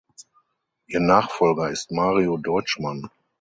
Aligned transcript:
Ihr 0.87 0.99
Nachfolger 0.99 1.69
ist 1.69 1.91
Mario 1.91 2.37
Deutschmann. 2.37 3.11